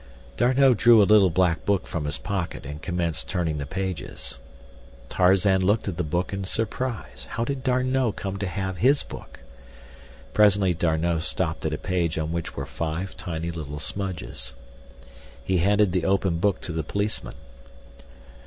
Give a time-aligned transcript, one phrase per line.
[0.35, 4.39] D'Arnot drew a little black book from his pocket and commenced turning the pages.
[5.09, 7.27] Tarzan looked at the book in surprise.
[7.29, 9.41] How did D'Arnot come to have his book?
[10.33, 14.55] Presently D'Arnot stopped at a page on which were five tiny little smudges.
[15.43, 17.35] He handed the open book to the policeman.